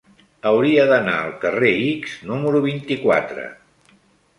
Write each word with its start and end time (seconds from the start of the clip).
Hauria 0.51 0.85
d'anar 0.93 1.19
al 1.25 1.29
carrer 1.45 1.75
X 1.91 2.19
número 2.33 2.67
vint-i-quatre. 2.67 3.51